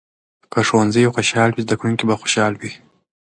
که 0.51 0.59
ښوونځي 0.67 1.03
خوشال 1.13 1.49
وي، 1.51 1.61
زده 1.65 1.75
کوونکي 1.79 2.03
به 2.09 2.15
خوشحاله 2.21 2.57
وي. 2.61 2.71